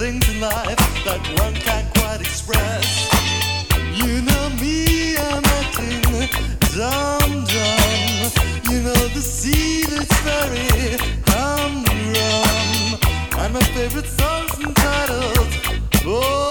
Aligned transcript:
things 0.00 0.26
in 0.30 0.40
life 0.40 0.78
that 1.04 1.20
one 1.38 1.52
can't 1.52 1.86
quite 1.98 2.22
express. 2.22 3.12
You 3.92 4.22
know 4.22 4.48
me, 4.58 5.18
I'm 5.18 5.44
acting 5.60 6.00
dumb 6.72 7.44
dumb. 7.44 8.32
You 8.70 8.80
know 8.80 9.02
the 9.12 9.20
sea 9.20 9.84
that's 9.84 10.18
very 10.22 10.96
humdrum. 11.26 12.98
And 13.40 13.52
my 13.52 13.60
favorite 13.76 14.06
song's 14.06 14.58
entitled 14.58 15.50
Boredom. 16.02 16.20
Oh, 16.24 16.49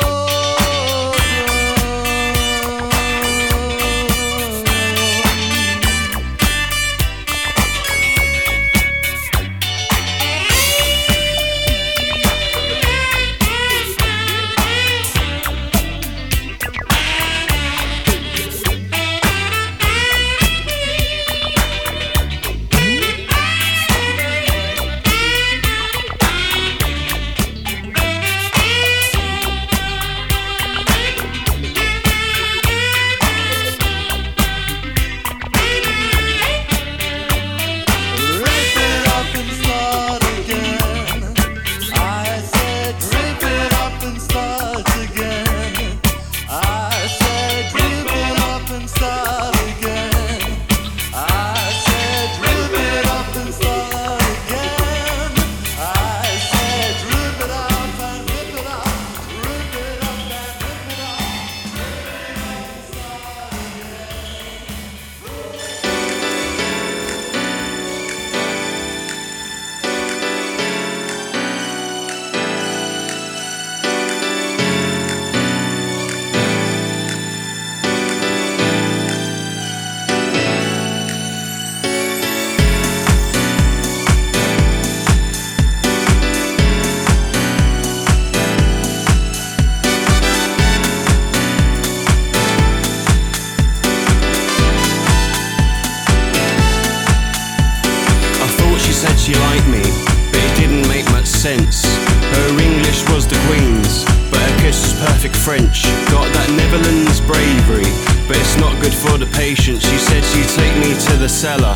Netherlands 106.72 107.20
bravery, 107.22 107.90
but 108.28 108.38
it's 108.38 108.56
not 108.58 108.80
good 108.80 108.94
for 108.94 109.18
the 109.18 109.26
patient. 109.34 109.82
She 109.82 109.98
said 109.98 110.22
she'd 110.22 110.50
take 110.54 110.76
me 110.78 110.94
to 110.94 111.18
the 111.18 111.28
cellar, 111.28 111.76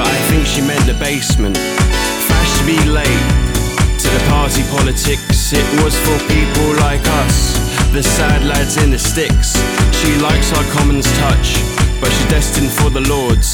but 0.00 0.06
I 0.08 0.16
think 0.32 0.46
she 0.46 0.62
meant 0.62 0.80
the 0.86 0.94
basement. 0.94 1.58
Flash 1.58 2.64
me 2.64 2.80
late 2.88 3.26
to 4.00 4.08
the 4.08 4.22
party 4.32 4.62
politics. 4.72 5.52
It 5.52 5.68
was 5.84 5.92
for 5.92 6.16
people 6.32 6.72
like 6.80 7.04
us, 7.20 7.52
the 7.92 8.02
sad 8.02 8.42
lads 8.46 8.82
in 8.82 8.90
the 8.90 8.98
sticks. 8.98 9.60
She 10.00 10.16
likes 10.24 10.56
our 10.56 10.64
commons 10.72 11.04
touch, 11.20 11.60
but 12.00 12.08
she's 12.08 12.30
destined 12.32 12.72
for 12.72 12.88
the 12.88 13.04
Lords. 13.12 13.52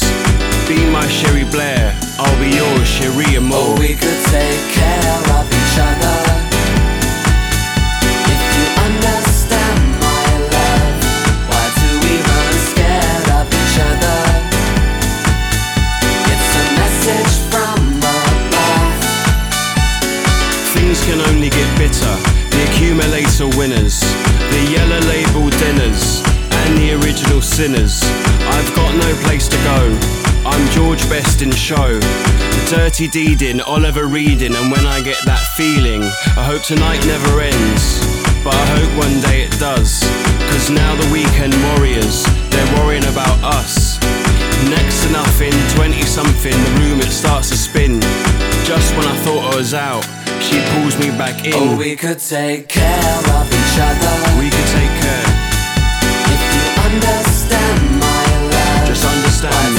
Be 0.71 0.79
my 0.87 1.05
Cherie 1.07 1.49
Blair, 1.51 1.99
I'll 2.17 2.39
be 2.39 2.55
yours, 2.55 2.87
Sherry 2.87 3.35
Amore. 3.35 3.75
Oh, 3.75 3.75
we 3.77 3.91
could 3.91 4.21
take 4.31 4.63
care 4.71 5.19
of 5.35 5.51
each 5.51 5.79
other. 5.83 6.46
Can 21.07 21.21
only 21.31 21.49
get 21.49 21.67
bitter. 21.79 22.15
The 22.51 22.67
accumulator 22.67 23.47
winners, 23.55 24.03
the 24.51 24.61
yellow 24.67 24.99
label 25.07 25.47
dinners, 25.55 26.19
and 26.51 26.75
the 26.75 26.99
original 26.99 27.41
sinners. 27.41 28.03
I've 28.51 28.67
got 28.75 28.91
no 28.91 29.15
place 29.23 29.47
to 29.47 29.55
go. 29.63 29.79
I'm 30.43 30.67
George 30.75 30.99
Best 31.07 31.41
in 31.41 31.51
show. 31.51 31.95
The 31.95 32.75
dirty 32.75 33.07
deeding, 33.07 33.61
Oliver 33.61 34.07
reading, 34.07 34.53
and 34.53 34.69
when 34.69 34.85
I 34.85 34.99
get 34.99 35.23
that 35.23 35.39
feeling, 35.55 36.03
I 36.35 36.43
hope 36.43 36.63
tonight 36.63 36.99
never 37.07 37.39
ends. 37.39 38.03
But 38.43 38.55
I 38.55 38.65
hope 38.75 38.91
one 38.99 39.21
day 39.23 39.47
it 39.47 39.55
does. 39.59 40.03
Cause 40.51 40.69
now 40.69 40.91
the 40.99 41.07
weekend 41.07 41.55
warriors, 41.71 42.27
they're 42.51 42.83
worrying 42.83 43.07
about 43.07 43.39
us. 43.55 43.97
Next 44.67 45.07
to 45.07 45.11
nothing, 45.15 45.55
20 45.79 46.01
something, 46.03 46.51
the 46.51 46.73
room 46.83 46.99
it 46.99 47.15
starts 47.15 47.49
to 47.51 47.55
spin. 47.55 48.01
Just 48.67 48.91
when 48.97 49.07
I 49.07 49.15
thought 49.23 49.53
I 49.53 49.55
was 49.55 49.73
out, 49.73 50.03
she 50.41 50.61
pulls 50.73 50.97
me 50.99 51.09
back 51.17 51.45
in. 51.45 51.53
Oh, 51.55 51.77
we 51.77 51.95
could 51.95 52.19
take 52.19 52.67
care 52.67 53.19
of 53.37 53.47
each 53.47 53.77
other. 53.79 54.13
We 54.39 54.49
can 54.49 54.67
take 54.77 54.93
care, 55.01 55.27
If 56.33 56.41
you 56.53 56.65
understand 56.87 57.99
my 57.99 58.25
love, 58.53 58.87
just 58.87 59.05
understand 59.05 59.76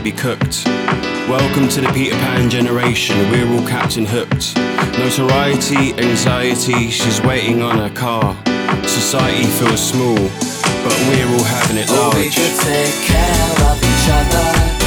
might 0.00 0.04
be 0.04 0.12
cooked. 0.12 0.64
Welcome 1.28 1.68
to 1.68 1.80
the 1.82 1.90
Peter 1.92 2.16
Pan 2.16 2.48
generation, 2.48 3.18
we're 3.30 3.46
all 3.52 3.66
Captain 3.66 4.06
Hooked. 4.06 4.56
Notoriety, 4.98 5.92
anxiety, 5.94 6.90
she's 6.90 7.20
waiting 7.20 7.60
on 7.60 7.76
her 7.76 7.90
car. 7.90 8.34
Society 8.86 9.44
feels 9.44 9.80
small, 9.80 10.16
but 10.16 10.96
we're 11.08 11.26
all 11.26 11.44
having 11.44 11.76
it 11.76 11.88
large. 11.90 12.14
Oh, 12.14 12.18
we 12.18 12.30
could 12.30 12.60
take 12.60 12.94
care 13.04 13.66
of 13.70 13.76
each 13.76 14.10
other. 14.10 14.79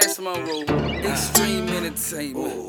Cash 0.00 0.18
Monroe. 0.18 0.62
Extreme 1.10 1.68
entertainment. 1.70 2.68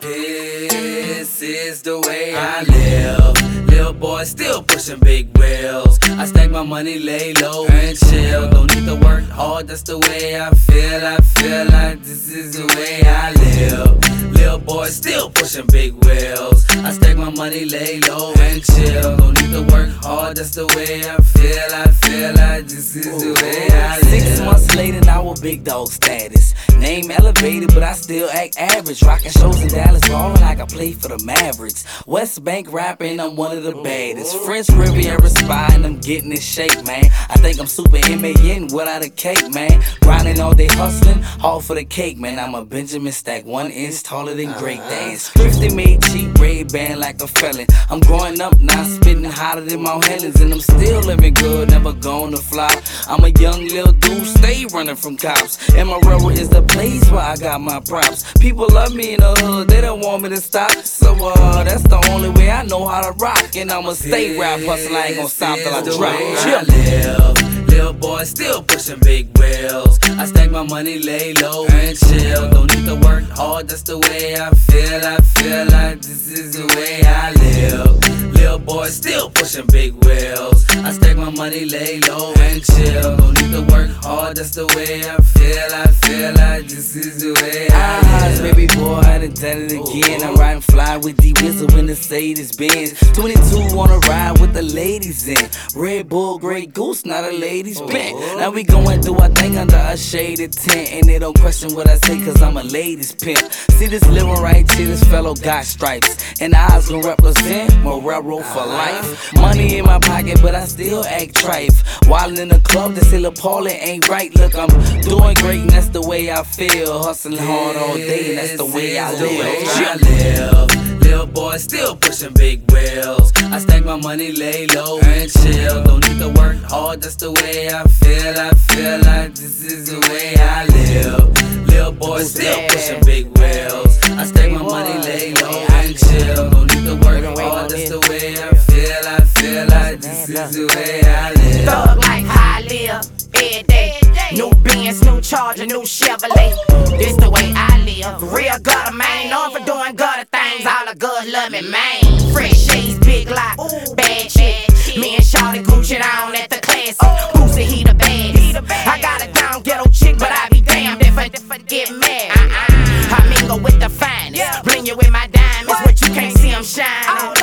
This 0.00 1.42
is 1.42 1.82
the 1.82 2.00
way 2.00 2.34
I 2.34 2.62
live. 2.62 3.63
Boy 4.04 4.24
still 4.24 4.62
pushing 4.62 5.00
big 5.00 5.36
wheels. 5.38 5.98
I 6.02 6.26
stack 6.26 6.50
my 6.50 6.62
money, 6.62 6.98
lay 6.98 7.32
low 7.34 7.64
and 7.66 7.96
chill. 7.96 8.50
Don't 8.50 8.74
need 8.74 8.84
to 8.84 8.96
work 8.96 9.24
hard, 9.30 9.66
that's 9.68 9.82
the 9.82 9.98
way 9.98 10.38
I 10.38 10.50
feel. 10.50 11.06
I 11.06 11.16
feel 11.16 11.64
like 11.66 12.02
this 12.02 12.30
is 12.30 12.58
the 12.58 12.66
way 12.76 13.02
I 13.08 13.32
live. 13.32 14.32
Little 14.32 14.58
boy 14.58 14.86
still 14.86 15.30
pushing 15.30 15.66
big 15.68 15.94
wheels. 16.04 16.66
I 16.70 16.92
stack 16.92 17.16
my 17.16 17.30
money, 17.30 17.64
lay 17.64 18.00
low 18.00 18.34
and 18.34 18.62
chill. 18.62 19.16
Don't 19.16 19.40
need 19.40 19.52
to 19.52 19.62
work 19.72 19.90
hard, 20.02 20.36
that's 20.36 20.54
the 20.54 20.66
way 20.76 21.00
I 21.08 21.16
feel. 21.16 21.68
I 21.72 21.88
feel 21.88 22.34
like 22.34 22.64
this 22.64 22.96
is 22.96 23.04
the 23.04 23.32
way 23.40 23.68
I 23.72 24.00
live. 24.00 24.22
Six 24.22 24.40
months 24.40 24.74
later, 24.74 25.00
now 25.00 25.30
a 25.30 25.40
big 25.40 25.64
dog 25.64 25.88
status. 25.88 26.54
Name 26.78 27.10
elevated, 27.10 27.72
but 27.72 27.82
I 27.82 27.94
still 27.94 28.28
act 28.30 28.58
average. 28.58 29.02
Rocking 29.02 29.30
shows 29.30 29.62
in 29.62 29.68
Dallas, 29.68 30.06
ballin' 30.08 30.40
like 30.40 30.60
I 30.60 30.66
play 30.66 30.92
for 30.92 31.08
the 31.08 31.24
Mavericks. 31.24 31.84
West 32.06 32.44
Bank 32.44 32.70
rapping, 32.72 33.18
I'm 33.20 33.36
one 33.36 33.56
of 33.56 33.63
the 33.64 33.82
baddest. 33.82 34.36
French 34.44 34.68
Riviera 34.68 35.28
spy, 35.30 35.70
and 35.72 35.86
I'm 35.86 35.98
getting 35.98 36.30
in 36.30 36.40
shape, 36.40 36.84
man. 36.84 37.04
I 37.30 37.36
think 37.40 37.58
I'm 37.58 37.66
super 37.66 37.98
MAN 38.16 38.68
without 38.68 39.02
a 39.02 39.08
cake, 39.08 39.50
man. 39.52 39.82
Grinding 40.02 40.38
all 40.40 40.54
day 40.54 40.66
hustling, 40.66 41.24
all 41.42 41.60
for 41.60 41.74
the 41.74 41.84
cake, 41.84 42.18
man. 42.18 42.38
I'm 42.38 42.54
a 42.54 42.64
Benjamin 42.64 43.12
Stack, 43.12 43.46
one 43.46 43.70
inch 43.70 44.02
taller 44.02 44.34
than 44.34 44.52
Great 44.58 44.78
Dance. 44.78 45.28
50 45.30 45.74
made 45.74 46.02
cheap 46.02 46.38
red 46.38 46.72
band 46.72 47.00
like 47.00 47.22
a 47.22 47.26
felon. 47.26 47.66
I'm 47.88 48.00
growing 48.00 48.40
up 48.40 48.60
now, 48.60 48.84
spitting 48.84 49.24
hotter 49.24 49.62
than 49.62 49.82
Mount 49.82 50.04
Helens, 50.04 50.40
and 50.40 50.52
I'm 50.52 50.60
still 50.60 51.00
living 51.00 51.34
good, 51.34 51.70
never 51.70 51.92
gonna 51.92 52.36
fly. 52.36 52.74
I'm 53.08 53.24
a 53.24 53.30
young 53.40 53.66
little 53.68 53.92
dude, 53.92 54.26
stay 54.26 54.66
running 54.66 54.96
from 54.96 55.16
cops. 55.16 55.72
And 55.74 55.88
my 55.88 55.98
railroad 56.04 56.38
is 56.38 56.50
the 56.50 56.62
place 56.62 57.10
where 57.10 57.22
I 57.22 57.36
got 57.36 57.62
my 57.62 57.80
props. 57.80 58.30
People 58.34 58.68
love 58.68 58.94
me 58.94 59.14
in 59.14 59.20
the 59.20 59.34
hood, 59.40 59.68
they 59.68 59.80
don't 59.80 60.00
want 60.00 60.22
me 60.22 60.28
to 60.28 60.36
stop. 60.36 60.70
So 60.84 61.14
uh, 61.18 61.64
that's 61.64 61.82
the 61.82 61.96
only 62.10 62.28
way 62.28 62.50
I 62.50 62.62
know 62.64 62.86
how 62.86 63.00
to 63.00 63.12
rock. 63.18 63.53
And 63.56 63.70
I'ma 63.70 63.92
stay 63.92 64.36
rap 64.36 64.60
hustle, 64.60 64.96
I 64.96 65.06
ain't 65.06 65.16
gonna 65.16 65.28
stop 65.28 65.56
till 65.58 65.72
I 65.72 65.80
This 65.80 65.94
is 65.94 65.98
the 66.00 66.04
drop. 66.04 67.48
way 67.48 67.63
Little 67.74 67.92
boy 67.92 68.22
still 68.22 68.62
pushing 68.62 69.00
big 69.00 69.36
wheels. 69.36 69.98
I 70.04 70.26
stack 70.26 70.48
my 70.52 70.62
money, 70.62 71.00
lay 71.00 71.34
low 71.34 71.66
and 71.66 71.98
chill. 71.98 72.48
Don't 72.48 72.72
need 72.72 72.86
to 72.86 72.94
work 72.94 73.24
hard, 73.30 73.66
that's 73.66 73.82
the 73.82 73.98
way 73.98 74.36
I 74.36 74.50
feel. 74.50 75.04
I 75.04 75.16
feel 75.34 75.66
like 75.66 76.00
this 76.00 76.30
is 76.30 76.54
the 76.54 76.66
way 76.76 77.02
I 77.04 77.32
live. 77.32 78.32
Little 78.32 78.60
boy 78.60 78.86
still 78.86 79.28
pushing 79.28 79.66
big 79.66 79.92
wheels. 80.04 80.64
I 80.70 80.92
stack 80.92 81.16
my 81.16 81.30
money, 81.30 81.64
lay 81.64 81.98
low 81.98 82.32
and 82.34 82.64
chill. 82.64 83.16
Don't 83.16 83.34
need 83.42 83.50
to 83.50 83.62
work 83.72 83.90
hard, 84.04 84.36
that's 84.36 84.54
the 84.54 84.68
way 84.76 85.00
I 85.10 85.16
feel. 85.34 85.68
I 85.74 85.86
feel 86.06 86.32
like 86.34 86.68
this 86.68 86.94
is 86.94 87.22
the 87.22 87.34
way 87.42 87.66
I 87.72 88.30
live. 88.30 88.54
baby 88.54 88.66
boy, 88.76 88.98
I 88.98 89.18
done 89.18 89.34
done 89.34 89.62
it 89.62 89.72
again. 89.72 90.22
I'm 90.22 90.36
riding 90.36 90.62
fly 90.62 90.96
with 90.98 91.16
D 91.16 91.32
Whistle 91.42 91.76
in 91.76 91.86
the 91.86 91.94
Mercedes 91.94 92.54
Benz. 92.54 92.92
22 93.14 93.74
wanna 93.74 93.98
ride 94.10 94.38
with 94.40 94.52
the 94.52 94.62
ladies 94.62 95.26
in. 95.26 95.48
Red 95.74 96.08
Bull, 96.08 96.38
Grey 96.38 96.66
Goose, 96.66 97.06
not 97.06 97.24
a 97.24 97.32
bent. 97.72 98.14
Oh. 98.16 98.36
Now 98.38 98.50
we 98.50 98.62
going 98.62 99.00
do 99.00 99.16
our 99.16 99.28
thing 99.28 99.56
under 99.56 99.76
a 99.76 99.96
shaded 99.96 100.52
tent. 100.52 100.92
And 100.92 101.04
they 101.04 101.18
don't 101.18 101.38
question 101.38 101.74
what 101.74 101.88
I 101.88 101.96
say, 101.96 102.22
cause 102.24 102.42
I'm 102.42 102.56
a 102.56 102.62
ladies' 102.62 103.12
pimp. 103.12 103.52
See 103.52 103.86
this 103.86 104.06
living 104.08 104.42
right 104.42 104.70
here, 104.72 104.86
this 104.86 105.02
fellow 105.04 105.34
got 105.34 105.64
stripes. 105.64 106.40
And 106.40 106.54
eyes 106.54 106.88
gon' 106.88 107.02
represent 107.02 107.82
my 107.82 107.98
railroad 107.98 108.44
for 108.44 108.66
life. 108.66 109.32
Money 109.34 109.78
in 109.78 109.86
my 109.86 109.98
pocket, 109.98 110.40
but 110.42 110.54
I 110.54 110.64
still 110.66 111.04
act 111.04 111.34
trife. 111.34 112.08
While 112.08 112.38
in 112.38 112.48
the 112.48 112.60
club, 112.60 112.94
they 112.94 113.02
say 113.02 113.18
Lil 113.18 113.32
Paul, 113.32 113.66
ain't 113.68 114.08
right. 114.08 114.34
Look, 114.36 114.54
I'm 114.56 114.68
doing 115.02 115.34
great, 115.36 115.60
and 115.60 115.70
that's 115.70 115.88
the 115.88 116.02
way 116.02 116.30
I 116.30 116.42
feel. 116.42 117.02
Hustling 117.02 117.38
hard 117.38 117.76
all 117.76 117.94
day, 117.94 118.30
and 118.30 118.38
that's 118.38 118.56
the 118.56 118.66
way 118.66 118.98
I 118.98 119.12
is 119.12 119.20
live. 119.20 119.30
way 119.30 119.64
I 119.86 119.94
live. 119.96 120.93
Little 121.14 121.28
boy 121.28 121.56
still 121.58 121.94
pushing 121.94 122.34
big 122.34 122.68
wheels. 122.72 123.32
I 123.36 123.60
stack 123.60 123.84
my 123.84 123.94
money, 123.94 124.32
lay 124.32 124.66
low 124.66 124.98
and 124.98 125.30
chill. 125.30 125.84
Don't 125.84 126.04
need 126.08 126.18
to 126.18 126.28
work 126.30 126.56
hard, 126.64 127.02
that's 127.02 127.14
the 127.14 127.30
way 127.30 127.68
I 127.68 127.84
feel. 127.84 128.36
I 128.36 128.50
feel 128.50 128.98
like 129.08 129.32
this 129.36 129.62
is 129.62 129.90
the 129.92 130.00
way 130.10 130.34
I 130.36 130.66
live. 130.66 131.68
Little 131.68 131.92
boy 131.92 132.22
still 132.24 132.68
pushing 132.68 133.00
big 133.04 133.26
wheels. 133.38 134.00
I 134.10 134.24
stack 134.24 134.50
my 134.50 134.62
money, 134.62 134.98
lay 135.06 135.32
low 135.34 135.64
and 135.78 135.96
chill. 135.96 136.50
Don't 136.50 136.74
need 136.74 136.84
to 136.84 136.96
work 137.06 137.38
hard, 137.38 137.70
that's 137.70 137.90
the 137.90 138.00
way 138.10 138.34
I 138.34 138.52
feel. 138.66 139.06
I 139.06 139.20
feel 139.20 139.66
like 139.68 140.00
this 140.00 140.28
is 140.28 140.56
the 140.56 140.66
way 140.74 141.00
I 141.04 141.30
live. 141.30 141.64
Thug 141.64 141.98
like 141.98 142.24
how 142.24 142.58
I 142.58 142.62
live 142.62 143.08
every 143.34 143.62
day. 143.62 144.03
New 144.34 144.50
Benz, 144.64 145.00
new 145.04 145.20
Charger, 145.20 145.64
new 145.64 145.82
Chevrolet. 145.82 146.52
This 146.98 147.14
the 147.14 147.30
way 147.30 147.52
I 147.54 147.78
live. 147.86 148.20
Real 148.32 148.58
gutter 148.58 148.92
man, 148.92 149.30
known 149.30 149.52
for 149.52 149.64
doing 149.64 149.94
gutter 149.94 150.24
things. 150.24 150.66
All 150.66 150.92
the 150.92 150.98
good 150.98 151.30
love 151.30 151.52
me, 151.52 151.62
man. 151.62 152.32
Fresh 152.32 152.66
shades, 152.66 152.98
big 152.98 153.30
lot, 153.30 153.56
bad 153.94 154.28
shit. 154.28 154.68
Me 154.98 155.14
and 155.14 155.24
Shawty 155.24 155.62
Gucci 155.62 156.00
down 156.00 156.34
at 156.34 156.50
the 156.50 156.58
classic. 156.58 156.98
Boosie, 157.34 157.62
he 157.62 157.84
the 157.84 157.94
baddest. 157.94 158.56
I 158.88 159.00
got 159.00 159.24
a 159.24 159.32
down 159.32 159.62
ghetto 159.62 159.88
chick, 159.90 160.18
but 160.18 160.32
I 160.32 160.48
be 160.50 160.60
damned 160.62 161.02
if 161.02 161.16
I, 161.16 161.28
get 161.58 161.92
mad. 161.92 162.30
Uh-uh. 162.30 163.16
I 163.16 163.36
mingle 163.38 163.60
with 163.60 163.78
the 163.78 163.88
finest. 163.88 164.64
Bling 164.64 164.84
you 164.84 164.96
with 164.96 165.12
my 165.12 165.28
diamonds, 165.28 165.80
but 165.84 166.00
you 166.02 166.12
can't 166.12 166.36
see 166.36 166.50
them 166.50 166.64
shining. 166.64 167.38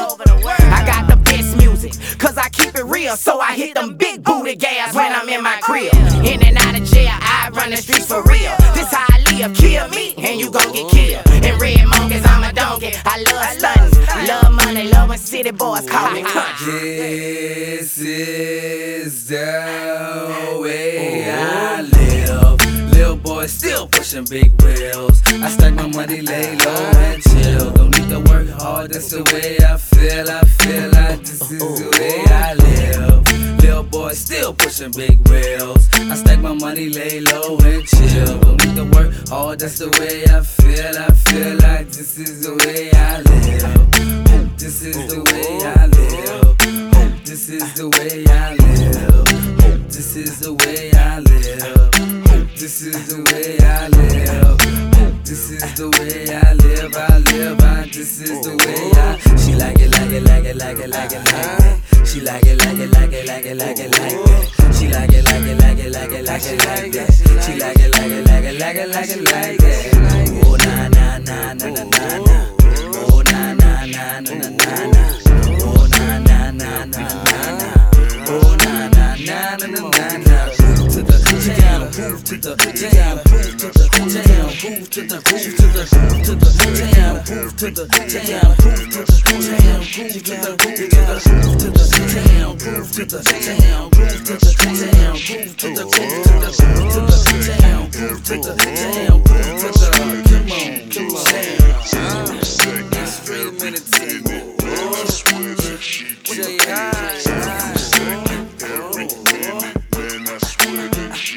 I 0.75 0.83
got 0.85 1.07
the 1.09 1.15
best 1.15 1.55
music, 1.55 1.93
cause 2.19 2.37
I 2.37 2.49
keep 2.49 2.75
it 2.75 2.83
real. 2.83 3.15
So 3.15 3.39
I 3.39 3.53
hit 3.55 3.75
them 3.75 3.95
big 3.95 4.23
booty 4.23 4.55
gas 4.55 4.93
when 4.93 5.13
I'm 5.13 5.29
in 5.29 5.41
my 5.41 5.57
crib. 5.61 5.93
In 6.25 6.50
run 7.61 7.69
the 7.71 7.77
streets 7.77 8.07
for 8.07 8.23
real. 8.23 8.53
This 8.73 8.91
how 8.91 9.05
I 9.09 9.19
live, 9.31 9.55
kill 9.55 9.87
me, 9.89 10.13
and 10.17 10.39
you 10.39 10.49
gon' 10.49 10.71
get 10.73 10.89
killed. 10.89 11.45
In 11.45 11.57
red 11.59 11.85
monkeys, 11.87 12.25
I'm 12.25 12.43
a 12.43 12.53
donkey. 12.53 12.91
I 13.05 13.21
love 13.29 13.45
stunting, 13.57 14.27
love 14.27 14.51
money, 14.51 14.89
love 14.89 15.09
when 15.09 15.17
city 15.17 15.51
boys 15.51 15.87
call 15.87 16.11
me 16.11 16.23
country. 16.23 16.97
This 16.97 17.97
is 17.99 19.27
the 19.27 20.57
way 20.59 21.29
I 21.29 21.81
oh. 21.81 22.57
live. 22.57 22.90
Little 23.01 23.17
boy 23.17 23.47
still 23.47 23.87
pushing 23.87 24.25
big 24.25 24.61
wheels. 24.61 25.23
I 25.25 25.49
stack 25.49 25.73
my 25.73 25.87
money, 25.87 26.21
lay 26.21 26.55
low 26.55 26.91
and 26.97 27.23
chill. 27.23 27.71
Don't 27.71 27.97
need 27.97 28.09
to 28.09 28.19
work 28.29 28.47
hard, 28.49 28.91
that's 28.91 29.09
the 29.09 29.23
way 29.33 29.57
I 29.65 29.75
feel. 29.75 30.29
I 30.29 30.41
feel 30.41 30.91
like 30.91 31.19
this 31.21 31.49
is 31.49 31.81
the 31.81 31.89
way 31.97 32.21
I 32.29 32.53
live. 32.53 33.57
Little 33.63 33.83
boy 33.85 34.11
still 34.11 34.53
pushing 34.53 34.91
big 34.91 35.17
wheels. 35.29 35.89
I 35.93 36.13
stack 36.13 36.41
my 36.41 36.53
money, 36.53 36.89
lay 36.89 37.21
low 37.21 37.57
and 37.65 37.83
chill. 37.87 38.37
Don't 38.37 38.63
need 38.63 38.75
to 38.75 38.85
work 38.95 39.11
hard, 39.29 39.57
that's 39.57 39.79
the 39.79 39.89
way 39.97 40.23
I 40.25 40.41
feel. 40.41 40.95
I 40.95 41.09
feel 41.25 41.57
like 41.67 41.87
this 41.87 42.19
is 42.19 42.45
the 42.45 42.53
way 42.53 42.91
I 42.93 43.21
live. 43.21 44.57
This 44.59 44.83
is 44.83 45.07
the 45.11 45.23
way 45.23 45.57
I 45.65 45.87
live. 45.87 47.25
This 47.25 47.49
is 47.49 47.73
the 47.73 47.89
way 47.89 48.25
I 48.27 48.53
live. 48.57 49.60
This 49.91 50.15
is 50.15 50.39
the 50.39 50.53
way 50.53 50.91
I 50.93 51.19
live. 51.19 51.91
This 52.57 52.81
is 52.81 53.07
the 53.07 53.21
way 53.31 53.57
I 53.59 53.87
live. 53.89 54.57
This 55.25 55.51
is 55.51 55.73
the 55.75 55.89
way 55.89 56.33
I 56.33 56.53
live. 56.53 56.95
I 56.95 57.17
live. 57.19 57.59
I, 57.61 57.85
this 57.85 58.21
is 58.21 58.41
the 58.41 58.55
way 58.57 58.91
I. 58.95 59.19
She 59.37 59.53
like 59.55 59.79
it, 59.79 59.91
like 59.91 60.11
it, 60.11 60.23
like 60.23 60.45
it, 60.45 60.55
like 60.55 60.79
it, 60.79 60.89
like 60.89 61.11
it, 61.11 61.19
like 61.19 61.33
that. 61.33 62.07
She 62.07 62.21
like 62.21 62.43
it, 62.45 62.57
like 62.59 62.79
it, 62.79 62.89
like 62.91 63.13
it, 63.13 63.27
like 63.27 63.45
it, 63.45 63.57
like 63.57 63.79
it, 63.79 63.91
like 63.91 64.17
that. 64.23 64.73
She 64.77 64.87
like 64.87 65.11
it, 65.11 65.25
like 65.25 65.45
it, 65.45 65.57
like 65.59 65.79
it, 65.79 65.91
like 65.91 66.11
it, 66.11 66.25
like 66.25 66.45
it, 66.45 66.57
like 66.65 66.91
that. 66.91 67.11
She 67.45 67.53
like 67.59 67.77
it, 67.77 67.91
like 67.91 68.11
it, 68.11 68.25
like 68.25 68.45
it, 68.45 68.59
like 68.59 68.75
it, 68.75 68.89
like 68.89 69.09
it, 69.09 69.21
like 69.21 69.57
that. 69.59 69.91
Oh 70.45 70.55
na 70.55 70.87
na 70.87 71.17
na 71.19 71.53
na 71.53 71.67
na 71.67 71.83
na 71.83 72.17
na. 72.23 72.37
Oh 72.95 73.21
na 73.27 73.53
na 73.53 73.85
na 73.85 74.19
na 74.19 74.39
na 74.39 74.49
na 74.49 74.87
na. 74.87 75.03
Oh 75.61 75.83
na 75.91 76.19
na 76.19 76.51
na 76.51 76.85
na 76.85 77.03
na 77.03 77.43
na. 77.59 77.69
Oh 78.27 78.55
na 78.55 78.80
na 79.11 79.57
na 79.57 79.67
na 79.67 79.67
na 79.67 79.91
na 79.91 80.17
na. 80.17 80.39
To 80.91 81.03
the 81.03 81.17
jam, 81.59 81.81
move 81.81 82.23
to 82.23 82.35
the 82.37 82.55
jam, 82.55 83.19
move 83.27 83.57
to 83.57 83.67
the 83.67 84.23
jam, 84.23 84.47
move 84.47 84.89
to 84.89 85.01
the 85.01 85.19
move 85.19 85.41
to 85.41 85.61
the 85.61 85.85
move 85.91 86.21
to 86.21 86.35
the 86.35 86.47
jam, 86.95 87.15
move 87.27 87.55
to 87.57 87.67
the 87.71 87.83
jam, 87.91 87.99
move 87.99 88.07
to 88.07 88.07
the 88.11 88.29
jam, 88.31 88.55
move 88.61 88.81
to 88.81 88.87
the 88.87 89.15
move 89.61 89.67
to 89.71 90.19
the 90.21 91.75
move 91.91 92.07
to 92.11 92.15
the 92.21 92.29
jam, 92.31 92.55
move 92.61 92.91
to 92.91 93.03
the 93.05 93.19
jam, 93.21 93.81
move 93.81 93.97
to 93.97 94.15
the 94.15 94.15
jam, 94.41 95.11
move 95.11 95.39
to 95.41 95.51
the 95.51 95.51
move 95.51 95.57
to 95.57 95.67
the 95.67 95.83
move 95.83 95.91
to 95.91 96.35
the 97.11 97.55
jam, 97.61 97.79
move 97.91 98.23
to 98.23 98.35
the 98.37 98.55
jam, 98.61 99.11
move 99.11 99.17
to 99.17 99.35
the 99.41 100.01
come 100.29 100.51
on, 100.51 100.87
come 100.89 101.15
on, 101.15 102.37
extreme 102.37 103.57
entertainment. 103.61 104.51
Jay 106.33 106.57
High. 106.61 107.80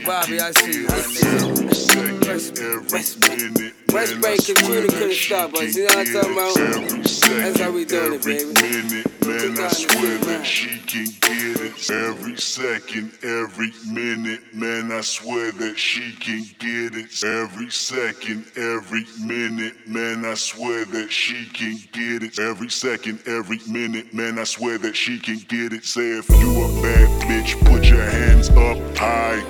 Bobby, 0.04 0.38
I 0.38 0.50
see 0.50 0.82
you. 0.82 0.86
my 0.86 0.94
nigga. 0.94 2.28
Rest- 2.28 2.58
rest- 2.92 3.74
West 3.94 4.20
Bay 4.20 4.36
computer 4.36 4.88
couldn't 4.88 5.14
stop 5.14 5.54
us. 5.54 5.76
You 5.76 5.86
know 5.86 5.94
what 5.94 6.08
I'm 6.08 6.12
talking 6.12 6.32
about? 6.32 7.04
That's 7.38 7.60
how 7.60 7.70
we 7.70 7.84
doing 7.84 8.14
it, 8.14 8.24
baby. 8.24 8.52
minute, 8.60 9.24
man, 9.24 9.58
I 9.64 9.68
swear 9.68 10.18
that 10.18 10.44
she 10.44 10.78
can 10.80 11.06
get 11.20 11.60
it. 11.60 11.90
Every 11.90 12.36
second, 12.36 13.12
every 13.22 13.72
minute, 13.88 14.40
man, 14.52 14.90
I 14.90 15.00
swear 15.00 15.52
that 15.52 15.78
she 15.78 16.12
can 16.16 16.42
get 16.58 16.94
it. 16.98 17.22
Every 17.24 17.70
second, 17.70 18.46
every 18.56 19.06
minute, 19.24 19.74
man, 19.86 20.24
I 20.24 20.34
swear 20.34 20.84
that 20.86 21.12
she 21.12 21.46
can 21.46 21.78
get 21.92 22.24
it. 22.24 22.38
Every 22.40 22.70
second, 22.70 23.20
every 23.26 23.60
minute, 23.68 24.12
man, 24.12 24.38
I 24.40 24.44
swear 24.44 24.76
that 24.78 24.96
she 24.96 25.18
can 25.20 25.38
get 25.48 25.72
it. 25.72 25.84
Say 25.84 26.18
if 26.18 26.28
you 26.30 26.64
a 26.64 26.82
bad 26.82 27.22
bitch, 27.22 27.54
put 27.70 27.84
your 27.84 28.02
hands 28.02 28.50
up 28.50 28.78
high, 28.98 29.40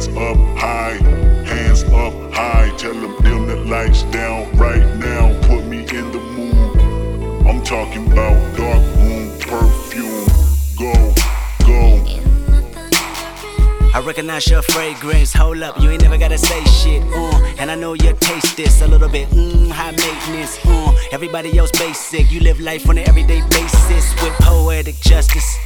hands 0.00 0.16
up 0.16 0.58
high, 0.58 0.96
hands 1.44 1.84
up 1.84 2.32
high. 2.32 2.74
Tell 2.78 2.94
them 2.94 3.16
dim 3.22 3.46
the 3.46 3.56
lights 3.56 4.02
down 4.04 4.50
right 4.56 4.96
now. 4.96 5.38
Put 5.42 5.66
me 5.66 5.80
in 5.80 6.10
the 6.10 6.18
mood. 6.18 7.46
I'm 7.46 7.62
talking 7.62 8.10
about 8.10 8.56
dark 8.56 8.82
room 8.96 9.38
perfume. 9.40 10.26
Go, 10.78 11.14
go. 11.14 11.29
I 13.92 14.00
recognize 14.00 14.48
your 14.48 14.62
fragrance. 14.62 15.32
Hold 15.32 15.62
up, 15.62 15.78
you 15.80 15.90
ain't 15.90 16.02
never 16.02 16.16
gotta 16.16 16.38
say 16.38 16.62
shit. 16.64 17.02
Uh, 17.12 17.54
and 17.58 17.70
I 17.70 17.74
know 17.74 17.94
you 17.94 18.12
taste 18.20 18.56
this 18.56 18.82
a 18.82 18.86
little 18.86 19.08
bit. 19.08 19.28
Mmm, 19.30 19.68
high 19.70 19.90
maintenance. 19.90 20.64
Uh, 20.64 20.94
everybody 21.10 21.58
else 21.58 21.72
basic. 21.72 22.30
You 22.30 22.40
live 22.40 22.60
life 22.60 22.88
on 22.88 22.98
an 22.98 23.08
everyday 23.08 23.40
basis 23.48 24.14
with 24.22 24.32
poetic 24.40 24.94
justice. 25.00 25.58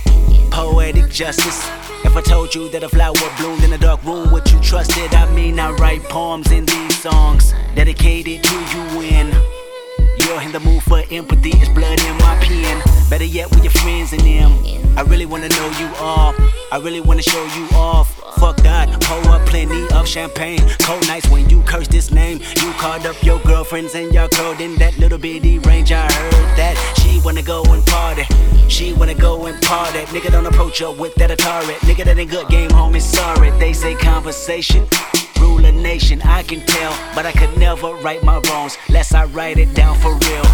Poetic 0.51 1.11
justice. 1.11 1.68
If 2.05 2.16
I 2.16 2.22
told 2.22 2.55
you 2.55 2.70
that 2.70 2.83
a 2.83 2.89
flower 2.89 3.14
bloomed 3.37 3.62
in 3.62 3.72
a 3.75 3.79
dark 3.79 4.03
room, 4.05 4.31
would 4.33 4.51
you 4.51 4.59
trust 4.61 4.97
it? 4.97 5.12
I 5.14 5.31
mean, 5.35 5.61
I 5.61 5.72
write 5.72 6.03
poems 6.05 6.51
in 6.51 6.64
these 6.64 6.99
songs 7.03 7.53
dedicated 7.75 8.43
to 8.43 8.55
you 8.55 8.99
when 8.99 9.54
you're 10.25 10.41
in 10.43 10.53
the 10.53 10.61
mood 10.61 10.83
for 10.83 11.03
empathy. 11.11 11.51
It's 11.55 11.68
blood 11.68 12.01
in 12.01 12.16
my 12.18 12.39
pen. 12.41 12.83
Better 13.11 13.25
yet, 13.25 13.51
with 13.51 13.62
your 13.62 13.72
friends 13.72 14.12
and 14.12 14.22
them. 14.22 14.53
I 14.97 15.03
really 15.03 15.27
wanna 15.27 15.49
know 15.49 15.70
you 15.79 15.89
all. 15.99 16.35
I 16.72 16.79
really 16.79 17.01
wanna 17.01 17.22
show 17.22 17.45
you 17.57 17.66
off. 17.77 18.09
Fuck 18.39 18.57
that, 18.59 18.89
pour 19.03 19.33
up 19.33 19.47
plenty 19.47 19.87
of 19.95 20.09
champagne. 20.09 20.61
Cold 20.81 21.07
nights 21.07 21.29
when 21.29 21.49
you 21.49 21.62
curse 21.62 21.89
this 21.89 22.11
name. 22.11 22.41
You 22.62 22.72
called 22.72 23.07
up 23.07 23.20
your 23.22 23.39
girlfriends 23.41 23.95
and 23.95 24.12
y'all 24.12 24.29
curled 24.29 24.61
in 24.61 24.77
that 24.77 24.99
little 24.99 25.18
bitty 25.18 25.59
range. 25.61 25.93
I 25.93 26.03
heard 26.03 26.57
that 26.57 26.75
she 26.99 27.20
wanna 27.25 27.43
go 27.43 27.62
and 27.64 27.85
party. 27.87 28.25
She 28.68 28.93
wanna 28.93 29.14
go 29.14 29.47
and 29.47 29.61
party. 29.62 30.01
Nigga 30.14 30.31
don't 30.31 30.47
approach 30.47 30.79
her 30.81 30.91
with 30.91 31.14
that 31.16 31.31
Atari. 31.31 31.75
Nigga 31.87 32.05
that 32.05 32.18
ain't 32.18 32.31
good 32.31 32.49
game, 32.49 32.70
homie. 32.70 33.01
Sorry, 33.01 33.51
they 33.59 33.72
say 33.72 33.95
conversation. 33.95 34.87
Rule 35.41 35.64
a 35.64 35.72
nation, 35.72 36.22
I 36.22 36.43
can 36.43 36.61
tell, 36.64 36.93
but 37.14 37.27
I 37.27 37.33
could 37.33 37.57
never 37.59 37.95
right 37.97 38.22
my 38.22 38.41
wrongs. 38.49 38.79
Lest 38.89 39.14
I 39.14 39.25
write 39.25 39.59
it 39.59 39.75
down 39.75 39.99
for 39.99 40.14
real. 40.21 40.54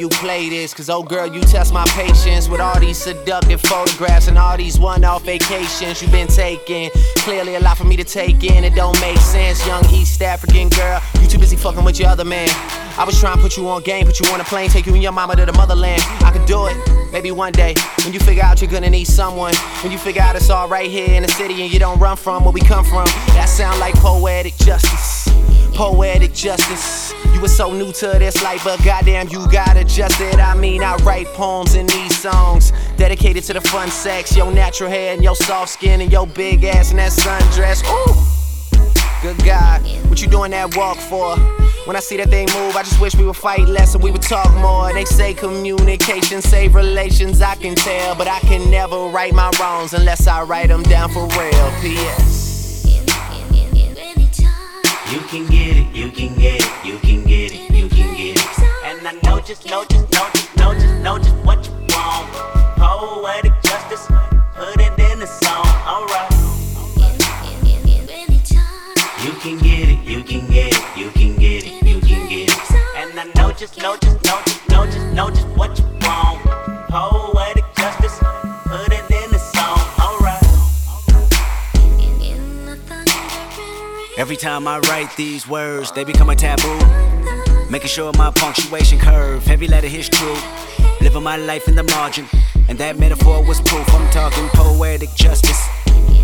You 0.00 0.08
play 0.08 0.48
this, 0.48 0.72
cause 0.72 0.88
oh 0.88 1.02
girl, 1.02 1.26
you 1.26 1.40
test 1.42 1.74
my 1.74 1.84
patience 1.88 2.48
with 2.48 2.60
all 2.60 2.80
these 2.80 2.96
seductive 2.96 3.60
photographs 3.60 4.28
and 4.28 4.38
all 4.38 4.56
these 4.56 4.78
one 4.78 5.04
off 5.04 5.22
vacations 5.24 6.00
you've 6.00 6.10
been 6.10 6.26
taking. 6.26 6.90
Clearly, 7.18 7.56
a 7.56 7.60
lot 7.60 7.76
for 7.76 7.84
me 7.84 7.96
to 7.96 8.04
take 8.04 8.42
in, 8.42 8.64
it 8.64 8.74
don't 8.74 8.98
make 9.00 9.18
sense. 9.18 9.64
Young 9.66 9.84
East 9.90 10.22
African 10.22 10.70
girl, 10.70 11.02
you 11.20 11.28
too 11.28 11.38
busy 11.38 11.56
fucking 11.56 11.84
with 11.84 12.00
your 12.00 12.08
other 12.08 12.24
man. 12.24 12.48
I 12.98 13.04
was 13.04 13.20
trying 13.20 13.36
to 13.36 13.42
put 13.42 13.58
you 13.58 13.68
on 13.68 13.82
game, 13.82 14.06
put 14.06 14.18
you 14.18 14.30
on 14.32 14.40
a 14.40 14.44
plane, 14.44 14.70
take 14.70 14.86
you 14.86 14.94
and 14.94 15.02
your 15.02 15.12
mama 15.12 15.36
to 15.36 15.44
the 15.44 15.52
motherland. 15.52 16.02
I 16.24 16.30
could 16.32 16.46
do 16.46 16.66
it, 16.66 17.12
maybe 17.12 17.30
one 17.30 17.52
day. 17.52 17.74
When 18.04 18.14
you 18.14 18.20
figure 18.20 18.42
out 18.42 18.62
you're 18.62 18.70
gonna 18.70 18.90
need 18.90 19.06
someone, 19.06 19.54
when 19.82 19.92
you 19.92 19.98
figure 19.98 20.22
out 20.22 20.34
it's 20.34 20.48
all 20.48 20.68
right 20.68 20.90
here 20.90 21.14
in 21.14 21.22
the 21.22 21.28
city 21.28 21.62
and 21.62 21.70
you 21.70 21.78
don't 21.78 21.98
run 21.98 22.16
from 22.16 22.44
where 22.44 22.52
we 22.52 22.60
come 22.62 22.84
from, 22.86 23.04
that 23.34 23.50
sound 23.50 23.78
like 23.80 23.94
poetic 23.96 24.56
justice. 24.56 25.19
Poetic 25.80 26.34
justice. 26.34 27.14
You 27.32 27.40
were 27.40 27.48
so 27.48 27.72
new 27.72 27.90
to 27.90 28.06
this 28.18 28.42
life, 28.42 28.64
but 28.64 28.84
goddamn, 28.84 29.30
you 29.30 29.50
got 29.50 29.78
adjusted. 29.78 30.38
I 30.38 30.54
mean, 30.54 30.82
I 30.82 30.96
write 30.96 31.26
poems 31.28 31.74
in 31.74 31.86
these 31.86 32.18
songs 32.18 32.70
dedicated 32.98 33.44
to 33.44 33.54
the 33.54 33.62
fun 33.62 33.88
sex, 33.88 34.36
your 34.36 34.52
natural 34.52 34.90
hair 34.90 35.14
and 35.14 35.24
your 35.24 35.34
soft 35.34 35.72
skin 35.72 36.02
and 36.02 36.12
your 36.12 36.26
big 36.26 36.64
ass 36.64 36.90
and 36.90 36.98
that 36.98 37.12
sundress. 37.12 37.82
Ooh, 37.88 39.22
good 39.22 39.42
God, 39.42 39.80
what 40.10 40.20
you 40.20 40.28
doing 40.28 40.50
that 40.50 40.76
walk 40.76 40.98
for? 40.98 41.38
When 41.86 41.96
I 41.96 42.00
see 42.00 42.18
that 42.18 42.28
thing 42.28 42.48
move, 42.54 42.76
I 42.76 42.82
just 42.82 43.00
wish 43.00 43.14
we 43.14 43.24
would 43.24 43.36
fight 43.36 43.66
less 43.66 43.94
and 43.94 44.04
we 44.04 44.10
would 44.10 44.20
talk 44.20 44.52
more. 44.56 44.92
They 44.92 45.06
say 45.06 45.32
communication 45.32 46.42
save 46.42 46.74
relations, 46.74 47.40
I 47.40 47.54
can 47.54 47.74
tell, 47.74 48.14
but 48.16 48.28
I 48.28 48.40
can 48.40 48.70
never 48.70 49.06
right 49.06 49.32
my 49.32 49.50
wrongs 49.58 49.94
unless 49.94 50.26
I 50.26 50.42
write 50.42 50.68
them 50.68 50.82
down 50.82 51.10
for 51.10 51.22
real. 51.22 51.72
P.S. 51.80 52.49
You 55.10 55.18
can 55.22 55.44
get 55.46 55.76
it, 55.76 55.92
you 55.92 56.08
can 56.12 56.38
get 56.38 56.62
it, 56.62 56.84
you 56.84 56.96
can 56.98 57.24
get 57.24 57.50
it, 57.52 57.74
you 57.74 57.88
can 57.88 58.16
get 58.16 58.36
it. 58.36 58.58
And 58.84 59.08
I 59.08 59.18
know 59.24 59.40
just, 59.40 59.68
know 59.68 59.84
just, 59.84 60.08
know 60.12 60.28
just, 60.32 60.56
know 60.56 60.72
just, 60.72 61.02
know 61.02 61.18
just 61.18 61.34
what 61.38 61.66
you 61.66 61.72
want. 61.88 62.30
Poetic 62.78 63.52
justice, 63.60 64.06
put 64.54 64.80
it 64.80 64.96
in 65.10 65.18
the 65.18 65.26
song, 65.26 65.66
alright. 65.84 66.30
You 69.24 69.32
can 69.40 69.58
get 69.58 69.88
it, 69.88 69.98
you 70.04 70.22
can 70.22 70.46
get 70.46 70.76
it, 70.76 70.96
you 70.96 71.10
can 71.10 71.36
get 71.36 71.64
it, 71.66 71.82
you 71.82 72.00
can 72.00 72.28
get 72.28 72.48
it. 72.48 72.72
And 72.96 73.18
I 73.18 73.24
know 73.34 73.50
just, 73.50 73.78
know 73.82 73.96
just, 73.96 74.22
know 74.24 74.40
just, 74.46 74.68
know 74.68 74.86
just, 74.86 75.06
know 75.12 75.28
just 75.28 75.48
what 75.58 75.76
you 75.76 75.86
want. 76.02 76.40
Poetic 76.88 77.29
Every 84.20 84.36
time 84.36 84.68
I 84.68 84.80
write 84.80 85.16
these 85.16 85.48
words, 85.48 85.92
they 85.92 86.04
become 86.04 86.28
a 86.28 86.36
taboo. 86.36 86.78
Making 87.70 87.88
sure 87.88 88.12
my 88.18 88.30
punctuation 88.30 88.98
curve, 88.98 89.46
heavy 89.46 89.66
letter 89.66 89.86
hits 89.86 90.10
true. 90.10 90.36
Living 91.00 91.22
my 91.22 91.38
life 91.38 91.66
in 91.68 91.74
the 91.74 91.84
margin, 91.84 92.26
and 92.68 92.76
that 92.76 92.98
metaphor 92.98 93.42
was 93.42 93.62
proof. 93.62 93.88
I'm 93.94 94.06
talking 94.12 94.46
poetic 94.50 95.08
justice, 95.14 95.66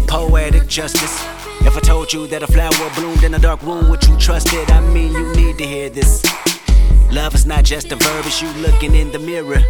poetic 0.07 0.67
justice. 0.67 1.25
If 1.63 1.75
I 1.75 1.81
told 1.81 2.13
you 2.13 2.27
that 2.27 2.43
a 2.43 2.47
flower 2.47 2.91
bloomed 2.97 3.25
in 3.25 3.33
a 3.33 3.39
dark 3.39 3.63
room, 3.63 3.89
would 3.89 4.07
you 4.07 4.15
trust 4.19 4.53
it? 4.53 4.71
I 4.71 4.83
mean, 4.93 5.13
you 5.13 5.33
need 5.33 5.57
to 5.57 5.67
hear 5.67 5.89
this. 5.89 6.23
Love 7.11 7.35
is 7.35 7.47
not 7.47 7.65
just 7.65 7.93
a 7.93 7.97
verb, 7.97 8.27
it's 8.27 8.43
you 8.43 8.51
looking 8.61 8.95
in 8.95 9.11
the 9.11 9.19
mirror. 9.19 9.63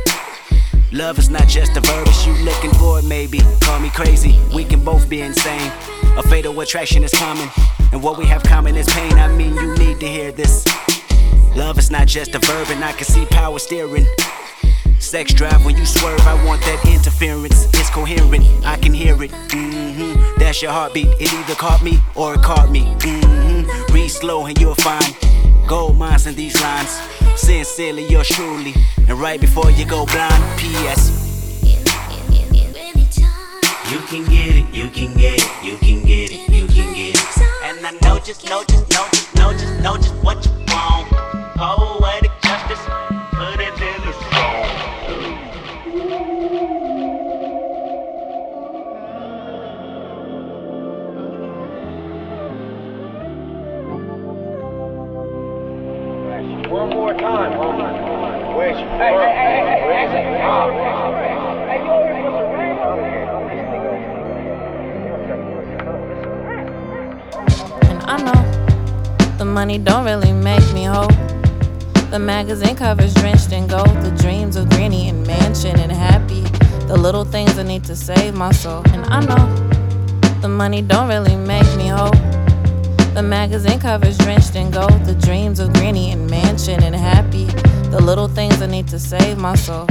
Love 0.90 1.20
is 1.20 1.30
not 1.30 1.46
just 1.46 1.76
a 1.76 1.80
verb, 1.80 2.08
it's 2.08 2.26
you 2.26 2.32
looking 2.44 2.72
for 2.72 2.98
it, 2.98 3.04
maybe. 3.04 3.38
Call 3.60 3.78
me 3.78 3.90
crazy, 3.90 4.36
we 4.52 4.64
can 4.64 4.84
both 4.84 5.08
be 5.08 5.20
insane. 5.20 5.70
A 6.16 6.22
fatal 6.22 6.58
attraction 6.60 7.04
is 7.04 7.12
common, 7.12 7.48
and 7.92 8.02
what 8.02 8.16
we 8.16 8.24
have 8.26 8.42
common 8.42 8.74
is 8.76 8.88
pain. 8.88 9.12
I 9.14 9.28
mean, 9.28 9.54
you 9.54 9.74
need 9.76 10.00
to 10.00 10.06
hear 10.06 10.32
this. 10.32 10.64
Love 11.54 11.78
is 11.78 11.90
not 11.90 12.06
just 12.06 12.34
a 12.34 12.38
verb, 12.38 12.68
and 12.70 12.82
I 12.82 12.92
can 12.92 13.04
see 13.04 13.26
power 13.26 13.58
steering. 13.58 14.06
Sex 14.98 15.34
drive 15.34 15.64
when 15.64 15.76
you 15.76 15.84
swerve, 15.84 16.20
I 16.20 16.42
want 16.46 16.62
that 16.62 16.82
interference. 16.86 17.66
It's 17.66 17.90
coherent, 17.90 18.44
I 18.64 18.76
can 18.76 18.94
hear 18.94 19.22
it. 19.22 19.30
Mm-hmm. 19.30 20.38
That's 20.38 20.62
your 20.62 20.72
heartbeat. 20.72 21.08
It 21.20 21.32
either 21.32 21.54
caught 21.54 21.82
me 21.82 21.98
or 22.14 22.34
it 22.34 22.42
caught 22.42 22.70
me. 22.70 22.80
Mm-hmm. 22.80 23.94
Read 23.94 24.08
slow 24.08 24.46
and 24.46 24.58
you'll 24.58 24.74
find 24.74 25.16
gold 25.68 25.96
mines 25.96 26.26
in 26.26 26.34
these 26.34 26.58
lines. 26.62 26.98
Sincerely, 27.36 28.06
yours 28.06 28.28
truly. 28.28 28.74
And 29.06 29.20
right 29.20 29.40
before 29.40 29.70
you 29.70 29.84
go 29.84 30.06
blind, 30.06 30.58
P.S. 30.58 31.25
You 33.88 34.00
can 34.00 34.24
get 34.24 34.56
it, 34.56 34.74
you 34.74 34.90
can 34.90 35.14
get 35.16 35.40
it, 35.40 35.64
you 35.64 35.76
can 35.78 36.04
get 36.04 36.32
it, 36.32 36.48
you 36.50 36.66
can 36.66 36.92
get 36.92 37.14
it. 37.14 37.22
And 37.62 37.86
I 37.86 37.92
know 38.02 38.18
just, 38.18 38.44
know 38.48 38.64
just, 38.64 38.90
know 38.90 39.06
just, 39.12 39.34
know 39.36 39.52
just, 39.52 39.80
know 39.80 39.96
just 39.96 40.14
what 40.24 40.44
you 40.44 40.50
want. 40.74 41.08
Poetic 41.56 42.32
justice, 42.42 42.80
put 43.30 43.60
it 43.60 43.80
in 43.80 44.02
the 44.02 44.12
song. 44.32 44.66
One 56.70 56.90
more 56.90 57.14
time, 57.14 57.52
homie. 57.52 58.56
Where's 58.56 58.80
your 58.80 58.88
hey, 58.88 59.14
hey, 59.14 59.30
hey, 59.36 59.70
hey, 59.70 60.08
hey, 60.08 60.08
hey, 60.10 60.24
hey, 60.34 60.85
money 69.56 69.78
don't 69.78 70.04
really 70.04 70.32
make 70.32 70.70
me 70.74 70.84
whole. 70.84 71.08
The 72.10 72.18
magazine 72.18 72.76
covers 72.76 73.14
drenched 73.14 73.52
in 73.52 73.66
gold. 73.66 73.96
The 74.04 74.14
dreams 74.20 74.54
of 74.54 74.68
Granny 74.68 75.08
and 75.08 75.26
Mansion 75.26 75.80
and 75.80 75.90
Happy. 75.90 76.42
The 76.88 76.94
little 76.94 77.24
things 77.24 77.58
I 77.58 77.62
need 77.62 77.82
to 77.84 77.96
save 77.96 78.34
my 78.34 78.52
soul. 78.52 78.82
And 78.88 79.06
I 79.06 79.20
know 79.24 79.46
the 80.42 80.48
money 80.50 80.82
don't 80.82 81.08
really 81.08 81.36
make 81.36 81.74
me 81.74 81.88
whole. 81.88 82.10
The 83.14 83.22
magazine 83.22 83.80
covers 83.80 84.18
drenched 84.18 84.56
in 84.56 84.70
gold. 84.70 85.06
The 85.06 85.14
dreams 85.14 85.58
of 85.58 85.72
Granny 85.72 86.10
and 86.10 86.28
Mansion 86.28 86.82
and 86.82 86.94
Happy. 86.94 87.46
The 87.88 88.02
little 88.02 88.28
things 88.28 88.60
I 88.60 88.66
need 88.66 88.88
to 88.88 88.98
save 88.98 89.38
my 89.38 89.54
soul. 89.54 89.86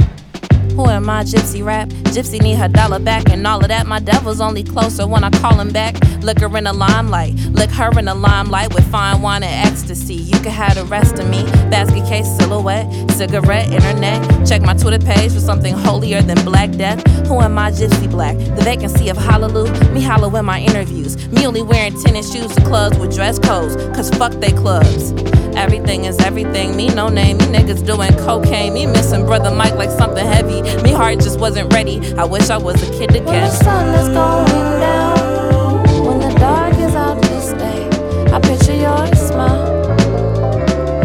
Who 0.76 0.86
am 0.90 1.08
I, 1.08 1.24
Gypsy 1.24 1.64
Rap? 1.64 1.88
Gypsy 2.12 2.38
need 2.38 2.56
her 2.56 2.68
dollar 2.68 2.98
back 2.98 3.30
and 3.30 3.46
all 3.46 3.60
of 3.60 3.68
that. 3.68 3.86
My 3.86 3.98
devil's 3.98 4.42
only 4.42 4.62
closer 4.62 5.06
when 5.06 5.24
I 5.24 5.30
call 5.30 5.58
him 5.58 5.72
back. 5.72 5.94
Lick 6.22 6.38
her 6.40 6.54
in 6.54 6.64
the 6.64 6.74
limelight, 6.74 7.34
lick 7.52 7.70
her 7.70 7.98
in 7.98 8.04
the 8.04 8.14
limelight 8.14 8.74
with 8.74 8.84
fine 8.90 9.22
wine 9.22 9.42
and 9.42 9.66
ecstasy. 9.66 10.16
You 10.16 10.38
can 10.40 10.52
have 10.52 10.74
the 10.74 10.84
rest 10.84 11.18
of 11.18 11.30
me. 11.30 11.44
Basket 11.70 12.06
case, 12.06 12.28
silhouette, 12.36 13.10
cigarette, 13.12 13.72
internet. 13.72 14.46
Check 14.46 14.60
my 14.60 14.74
Twitter 14.74 14.98
page 14.98 15.32
for 15.32 15.40
something 15.40 15.72
holier 15.72 16.20
than 16.20 16.44
Black 16.44 16.70
Death. 16.72 17.00
Who 17.26 17.40
am 17.40 17.58
I, 17.58 17.70
Gypsy 17.70 18.10
Black? 18.10 18.36
The 18.36 18.62
vacancy 18.62 19.08
of 19.08 19.16
Hallelujah. 19.16 19.72
Me 19.94 20.02
hollow 20.02 20.34
in 20.36 20.44
my 20.44 20.60
interviews. 20.60 21.16
Me 21.28 21.46
only 21.46 21.62
wearing 21.62 21.98
tennis 22.02 22.30
shoes 22.30 22.54
to 22.54 22.60
clubs 22.62 22.98
with 22.98 23.14
dress 23.14 23.38
codes. 23.38 23.76
Cause 23.96 24.10
fuck 24.10 24.32
they 24.32 24.52
clubs. 24.52 25.14
Everything 25.56 26.04
is 26.04 26.18
everything. 26.18 26.76
Me 26.76 26.88
no 26.88 27.08
name. 27.08 27.38
Me 27.38 27.46
niggas 27.46 27.84
doing 27.84 28.12
cocaine. 28.24 28.74
Me 28.74 28.86
missing 28.86 29.24
brother 29.24 29.50
Mike 29.50 29.74
like 29.74 29.90
something 29.90 30.24
heavy. 30.24 30.60
Me 30.82 30.92
heart 30.92 31.18
just 31.20 31.40
wasn't 31.40 31.72
ready. 31.72 32.14
I 32.14 32.24
wish 32.24 32.50
I 32.50 32.58
was 32.58 32.82
a 32.82 32.92
kid 32.98 33.10
again. 33.10 33.24
When 33.24 33.40
the 33.40 33.50
sun 33.50 33.94
is 33.94 34.08
going 34.08 34.80
down, 34.80 36.06
when 36.06 36.18
the 36.20 36.38
dark 36.38 36.74
is 36.74 36.94
out 36.94 37.22
to 37.22 37.40
stay, 37.40 37.88
I 38.32 38.38
picture 38.40 38.76
your 38.76 39.06
smile 39.16 39.86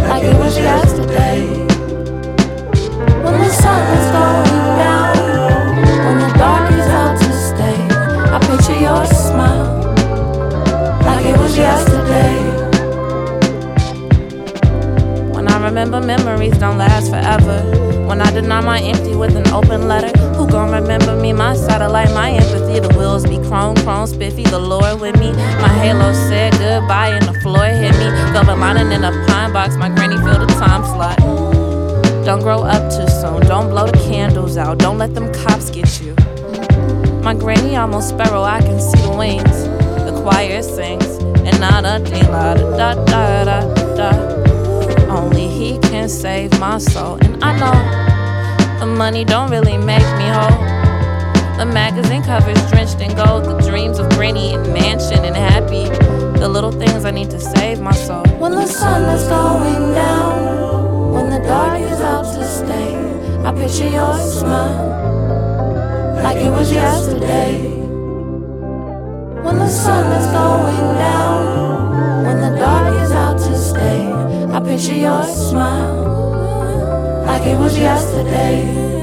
like 0.10 0.24
it 0.24 0.36
was 0.38 0.58
yesterday. 0.58 1.48
When 3.24 3.40
the 3.40 3.50
sun 3.50 3.84
is 3.98 4.08
going 4.12 4.68
down, 4.84 5.18
when 6.06 6.18
the 6.20 6.38
dark 6.38 6.72
is 6.72 6.88
out 6.88 7.18
to 7.22 7.32
stay, 7.48 7.78
I 8.36 8.40
picture 8.40 8.80
your 8.80 9.06
smile 9.06 9.80
like 11.06 11.26
it 11.26 11.38
was 11.40 11.58
yesterday. 11.58 11.91
Remember 15.72 16.02
memories 16.02 16.58
don't 16.58 16.78
last 16.78 17.10
forever. 17.10 17.64
When 18.06 18.20
I 18.20 18.30
deny 18.30 18.60
my 18.60 18.82
empty 18.82 19.16
with 19.16 19.38
an 19.38 19.48
open 19.54 19.88
letter, 19.88 20.12
who 20.36 20.46
gon' 20.46 20.70
remember 20.70 21.16
me? 21.16 21.32
My 21.32 21.56
satellite, 21.56 22.10
my 22.14 22.32
empathy. 22.32 22.82
The 22.82 22.94
wheels 22.98 23.24
be 23.24 23.38
chrome, 23.48 23.78
chrome, 23.78 24.06
spiffy. 24.06 24.44
The 24.44 24.60
Lord 24.60 25.00
with 25.00 25.18
me. 25.18 25.32
My 25.32 25.70
halo 25.70 26.12
said 26.12 26.52
goodbye 26.60 27.12
and 27.16 27.26
the 27.26 27.40
floor 27.40 27.64
hit 27.68 27.94
me. 27.94 28.08
Velvet 28.34 28.58
lining 28.58 28.92
in 28.92 29.06
a 29.06 29.12
pine 29.28 29.54
box. 29.54 29.78
My 29.78 29.88
granny 29.88 30.18
filled 30.18 30.42
the 30.42 30.54
time 30.60 30.84
slot. 30.84 31.18
Don't 32.26 32.42
grow 32.42 32.64
up 32.64 32.92
too 32.92 33.08
soon. 33.08 33.40
Don't 33.48 33.70
blow 33.70 33.88
the 33.88 33.98
candles 34.10 34.58
out. 34.58 34.78
Don't 34.78 34.98
let 34.98 35.16
them 35.16 35.32
cops 35.46 35.70
get 35.70 36.02
you. 36.02 36.14
My 37.24 37.34
granny 37.34 37.78
almost 37.78 38.10
sparrow. 38.10 38.44
I 38.44 38.60
can 38.60 38.78
see 38.82 39.02
the 39.04 39.16
wings. 39.16 39.64
The 40.04 40.22
choir 40.22 40.62
sings. 40.64 41.06
And 41.48 41.58
not 41.62 41.86
a 41.86 41.98
la 42.30 42.56
da 42.56 42.94
da 43.06 43.46
da 43.46 43.96
da. 43.96 44.41
Only 45.12 45.48
he 45.50 45.78
can 45.80 46.08
save 46.08 46.58
my 46.58 46.78
soul. 46.78 47.18
And 47.22 47.44
I 47.44 47.52
know 47.60 48.80
the 48.80 48.86
money 48.86 49.26
don't 49.26 49.52
really 49.52 49.78
make 49.78 50.08
me 50.20 50.28
whole. 50.38 50.58
The 51.58 51.66
magazine 51.66 52.24
covers 52.24 52.58
drenched 52.72 53.02
in 53.02 53.14
gold. 53.16 53.44
The 53.44 53.60
dreams 53.70 54.00
of 54.00 54.10
Granny 54.12 54.54
and 54.54 54.66
Mansion 54.74 55.26
and 55.26 55.36
Happy. 55.36 55.90
The 56.40 56.48
little 56.48 56.72
things 56.72 57.04
I 57.04 57.12
need 57.12 57.30
to 57.32 57.42
save 57.42 57.82
my 57.82 57.92
soul. 57.92 58.24
When 58.40 58.54
the 58.54 58.66
sun 58.66 59.04
is 59.14 59.28
going 59.28 59.94
down, 59.94 61.14
when 61.14 61.30
the 61.30 61.46
dark 61.46 61.82
is 61.82 62.00
out 62.00 62.24
to 62.24 62.44
stay, 62.48 62.96
I 63.46 63.52
picture 63.52 63.90
your 63.90 64.18
smile 64.18 65.02
like 66.24 66.38
it 66.38 66.52
was 66.52 66.72
yesterday. 66.72 67.68
When 69.44 69.58
the 69.58 69.68
sun 69.68 70.10
is 70.14 70.26
going 70.28 70.98
down, 70.98 71.71
picture 74.72 74.96
your 74.96 75.24
smile 75.26 77.26
like 77.26 77.46
it 77.46 77.60
was 77.60 77.78
yesterday. 77.78 79.01